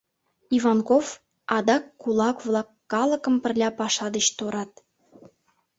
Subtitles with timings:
[0.57, 1.05] Иванков,
[1.55, 4.71] адак кулак-влак, калыкым пырля паша деч торат.